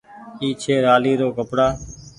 اي 0.41 0.47
ڇي 0.61 0.75
رآلي 0.85 1.13
رو 1.21 1.27
ڪپڙآ۔ 1.37 1.67